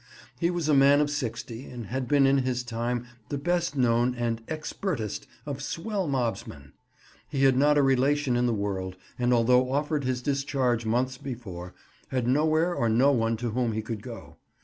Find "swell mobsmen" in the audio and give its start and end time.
5.61-6.73